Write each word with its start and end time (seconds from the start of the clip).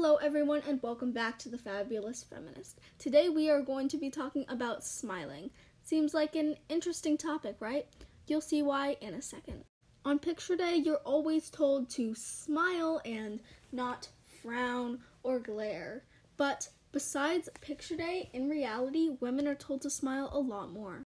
Hello, 0.00 0.14
everyone, 0.14 0.62
and 0.68 0.80
welcome 0.80 1.10
back 1.10 1.40
to 1.40 1.48
the 1.48 1.58
Fabulous 1.58 2.22
Feminist. 2.22 2.78
Today 3.00 3.28
we 3.28 3.50
are 3.50 3.60
going 3.60 3.88
to 3.88 3.98
be 3.98 4.10
talking 4.10 4.44
about 4.48 4.84
smiling. 4.84 5.50
Seems 5.82 6.14
like 6.14 6.36
an 6.36 6.54
interesting 6.68 7.16
topic, 7.18 7.56
right? 7.58 7.84
You'll 8.28 8.40
see 8.40 8.62
why 8.62 8.96
in 9.00 9.12
a 9.14 9.20
second. 9.20 9.64
On 10.04 10.20
picture 10.20 10.54
day, 10.54 10.76
you're 10.76 11.02
always 11.04 11.50
told 11.50 11.90
to 11.90 12.14
smile 12.14 13.00
and 13.04 13.40
not 13.72 14.08
frown 14.40 15.00
or 15.24 15.40
glare. 15.40 16.04
But 16.36 16.68
besides 16.92 17.48
picture 17.60 17.96
day, 17.96 18.30
in 18.32 18.48
reality, 18.48 19.16
women 19.18 19.48
are 19.48 19.56
told 19.56 19.82
to 19.82 19.90
smile 19.90 20.30
a 20.32 20.38
lot 20.38 20.70
more. 20.70 21.02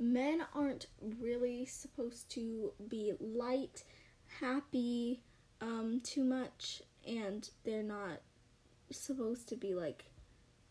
Men 0.00 0.42
aren't 0.54 0.86
really 1.20 1.66
supposed 1.66 2.30
to 2.30 2.72
be 2.88 3.12
light, 3.20 3.84
happy, 4.40 5.22
um, 5.60 6.00
too 6.02 6.24
much, 6.24 6.80
and 7.06 7.48
they're 7.64 7.82
not 7.82 8.20
supposed 8.90 9.48
to 9.48 9.56
be 9.56 9.74
like 9.74 10.04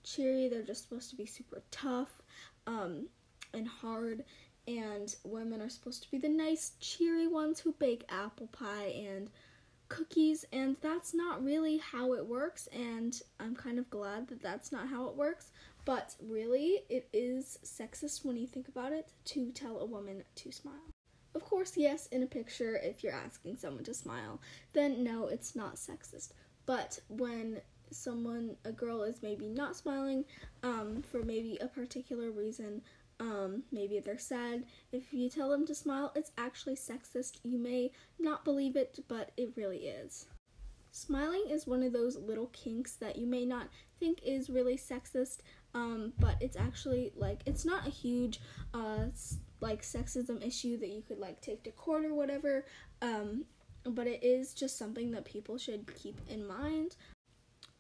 cheery. 0.04 0.48
They're 0.48 0.62
just 0.62 0.84
supposed 0.84 1.10
to 1.12 1.16
be 1.16 1.26
super 1.26 1.62
tough 1.72 2.22
um, 2.68 3.08
and 3.54 3.68
hard. 3.68 4.24
And 4.68 5.14
women 5.24 5.62
are 5.62 5.70
supposed 5.70 6.04
to 6.04 6.12
be 6.12 6.18
the 6.18 6.30
nice, 6.30 6.74
cheery 6.80 7.28
ones 7.28 7.60
who 7.60 7.74
bake 7.74 8.05
apple 8.10 8.48
pie 8.48 8.94
and 8.96 9.30
cookies. 9.90 10.46
And 10.54 10.78
that's 10.82 11.14
not 11.14 11.44
really 11.44 11.78
how 11.78 12.14
it 12.14 12.26
works. 12.26 12.68
And 12.68 13.20
I'm 13.40 13.55
kind 13.55 13.80
of 13.80 13.90
glad 13.90 14.27
that 14.27 14.41
that's 14.41 14.72
not 14.72 14.88
how 14.88 15.08
it 15.08 15.16
works. 15.16 15.48
But 15.84 16.16
really, 16.22 16.84
it 16.90 17.10
is 17.12 17.58
sexist 17.63 18.24
when 18.24 18.38
you 18.38 18.46
think 18.46 18.68
about 18.68 18.94
it 18.94 19.10
to 19.26 19.52
tell 19.52 19.80
a 19.80 19.86
woman 19.86 20.24
to 20.36 20.52
smile. 20.52 20.91
Of 21.34 21.45
course, 21.45 21.77
yes, 21.77 22.08
in 22.08 22.23
a 22.23 22.27
picture, 22.27 22.77
if 22.77 23.03
you're 23.03 23.13
asking 23.13 23.58
someone 23.58 23.85
to 23.85 23.94
smile, 23.94 24.41
then 24.73 25.03
no, 25.03 25.27
it's 25.27 25.55
not 25.55 25.76
sexist. 25.76 26.34
But 26.66 26.99
when 27.07 27.62
someone, 27.90 28.57
a 28.66 28.71
girl, 28.71 29.04
is 29.04 29.23
maybe 29.23 29.48
not 29.48 29.76
smiling 29.76 30.26
um, 30.63 31.01
for 31.01 31.23
maybe 31.23 31.57
a 31.62 31.68
particular 31.68 32.32
reason, 32.32 32.82
um, 33.21 33.63
maybe 33.71 33.99
they're 33.99 34.18
sad, 34.18 34.65
if 34.91 35.13
you 35.13 35.29
tell 35.29 35.49
them 35.49 35.65
to 35.68 35.76
smile, 35.76 36.12
it's 36.15 36.32
actually 36.40 36.76
sexist. 36.76 37.38
You 37.43 37.60
may 37.60 37.91
not 38.18 38.43
believe 38.43 38.76
it, 38.76 38.99
but 39.07 39.32
it 39.38 39.54
really 39.55 39.85
is. 39.88 40.26
Smiling 40.92 41.46
is 41.50 41.66
one 41.66 41.84
of 41.84 41.94
those 41.94 42.18
little 42.18 42.48
kinks 42.48 42.94
that 42.96 43.16
you 43.16 43.26
may 43.26 43.46
not 43.46 43.68
think 44.00 44.20
is 44.24 44.50
really 44.50 44.76
sexist, 44.76 45.40
um, 45.74 46.12
but 46.20 46.36
it's 46.42 46.58
actually 46.58 47.14
like 47.16 47.42
it's 47.46 47.64
not 47.64 47.88
a 47.88 47.90
huge 47.90 48.42
uh, 48.74 49.06
like 49.62 49.84
sexism 49.84 50.46
issue 50.46 50.78
that 50.78 50.90
you 50.90 51.02
could 51.02 51.18
like 51.18 51.40
take 51.40 51.64
to 51.64 51.72
court 51.72 52.04
or 52.04 52.14
whatever. 52.14 52.66
Um, 53.02 53.46
but 53.86 54.06
it 54.06 54.24
is 54.24 54.54
just 54.54 54.78
something 54.78 55.12
that 55.12 55.26
people 55.26 55.58
should 55.58 55.94
keep 55.96 56.20
in 56.30 56.46
mind. 56.46 56.98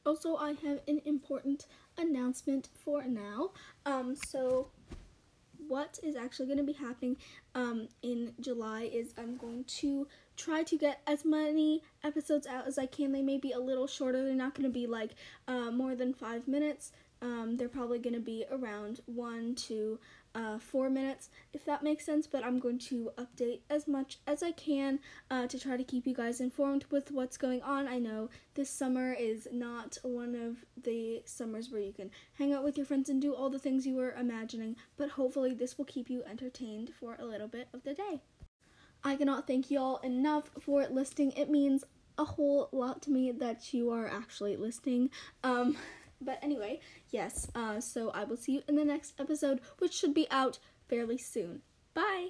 Also, 0.05 0.35
I 0.35 0.53
have 0.63 0.79
an 0.87 1.01
important 1.05 1.67
announcement 1.97 2.69
for 2.73 3.03
now. 3.03 3.51
Um, 3.85 4.15
so 4.15 4.69
what 5.67 5.99
is 6.01 6.15
actually 6.15 6.47
going 6.47 6.57
to 6.57 6.63
be 6.63 6.73
happening 6.73 7.17
um, 7.55 7.87
in 8.01 8.33
July 8.39 8.89
is 8.91 9.13
I'm 9.17 9.37
going 9.37 9.63
to 9.65 10.07
try 10.37 10.63
to 10.63 10.77
get 10.77 11.01
as 11.07 11.25
many 11.25 11.83
episodes 12.03 12.47
out 12.47 12.67
as 12.67 12.77
I 12.77 12.85
can. 12.85 13.11
They 13.11 13.21
may 13.21 13.37
be 13.37 13.51
a 13.51 13.59
little 13.59 13.87
shorter. 13.87 14.23
They're 14.23 14.35
not 14.35 14.55
going 14.55 14.69
to 14.69 14.73
be 14.73 14.87
like 14.87 15.11
uh, 15.47 15.71
more 15.71 15.95
than 15.95 16.13
five 16.13 16.47
minutes. 16.47 16.91
Um, 17.21 17.55
they're 17.55 17.69
probably 17.69 17.99
going 17.99 18.15
to 18.15 18.19
be 18.19 18.45
around 18.51 19.01
one 19.05 19.53
to 19.67 19.99
uh, 20.33 20.57
four 20.57 20.89
minutes, 20.89 21.29
if 21.53 21.63
that 21.65 21.83
makes 21.83 22.05
sense. 22.05 22.25
But 22.25 22.43
I'm 22.43 22.57
going 22.57 22.79
to 22.79 23.11
update 23.17 23.59
as 23.69 23.87
much 23.87 24.17
as 24.25 24.41
I 24.41 24.51
can 24.53 24.99
uh, 25.29 25.45
to 25.47 25.59
try 25.59 25.77
to 25.77 25.83
keep 25.83 26.07
you 26.07 26.15
guys 26.15 26.41
informed 26.41 26.85
with 26.89 27.11
what's 27.11 27.37
going 27.37 27.61
on. 27.61 27.87
I 27.87 27.99
know 27.99 28.29
this 28.55 28.71
summer 28.71 29.13
is 29.13 29.47
not 29.51 29.97
one 30.01 30.33
of 30.33 30.65
the 30.83 31.21
summers 31.25 31.69
where 31.69 31.81
you 31.81 31.93
can 31.93 32.09
hang 32.33 32.53
out 32.53 32.63
with 32.63 32.75
your 32.75 32.87
friends 32.87 33.09
and 33.09 33.21
do 33.21 33.35
all 33.35 33.51
the 33.51 33.59
things 33.59 33.85
you 33.85 33.95
were 33.95 34.13
imagining, 34.13 34.75
but 34.97 35.11
hopefully, 35.11 35.53
this 35.53 35.77
will 35.77 35.85
keep 35.85 36.09
you 36.09 36.23
entertained 36.23 36.91
for 36.99 37.15
a 37.19 37.25
little 37.25 37.47
bit 37.47 37.67
of 37.73 37.83
the 37.83 37.93
day. 37.93 38.21
I 39.03 39.15
cannot 39.15 39.47
thank 39.47 39.71
you 39.71 39.79
all 39.79 39.97
enough 39.97 40.49
for 40.59 40.85
listening. 40.87 41.31
It 41.31 41.49
means 41.49 41.83
a 42.17 42.25
whole 42.25 42.69
lot 42.71 43.01
to 43.03 43.11
me 43.11 43.31
that 43.31 43.73
you 43.73 43.89
are 43.91 44.07
actually 44.07 44.55
listening. 44.55 45.09
Um, 45.43 45.77
but 46.21 46.39
anyway, 46.43 46.79
yes, 47.09 47.49
uh, 47.55 47.79
so 47.79 48.11
I 48.11 48.23
will 48.25 48.37
see 48.37 48.53
you 48.53 48.63
in 48.67 48.75
the 48.75 48.85
next 48.85 49.13
episode, 49.19 49.59
which 49.79 49.93
should 49.93 50.13
be 50.13 50.27
out 50.29 50.59
fairly 50.87 51.17
soon. 51.17 51.61
Bye! 51.93 52.29